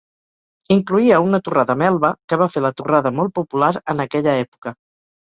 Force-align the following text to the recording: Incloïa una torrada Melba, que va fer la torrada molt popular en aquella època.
Incloïa 0.75 1.17
una 1.25 1.39
torrada 1.49 1.75
Melba, 1.81 2.09
que 2.33 2.39
va 2.43 2.47
fer 2.53 2.63
la 2.67 2.71
torrada 2.81 3.11
molt 3.19 3.35
popular 3.41 3.69
en 3.95 4.01
aquella 4.07 4.35
època. 4.47 4.73